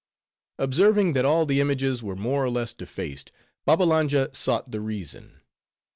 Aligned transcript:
Observing 0.57 1.13
that 1.13 1.25
all 1.25 1.45
the 1.45 1.61
images 1.61 2.01
were 2.01 2.15
more 2.15 2.43
or 2.43 2.49
less 2.49 2.73
defaced, 2.73 3.31
Babbalanja 3.67 4.33
sought 4.33 4.71
the 4.71 4.81
reason. 4.81 5.41